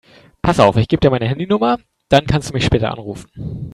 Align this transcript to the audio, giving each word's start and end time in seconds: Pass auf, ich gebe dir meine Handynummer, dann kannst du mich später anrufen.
Pass 0.41 0.59
auf, 0.59 0.77
ich 0.77 0.87
gebe 0.87 0.99
dir 0.99 1.11
meine 1.11 1.27
Handynummer, 1.29 1.77
dann 2.09 2.25
kannst 2.25 2.49
du 2.49 2.53
mich 2.55 2.65
später 2.65 2.89
anrufen. 2.89 3.29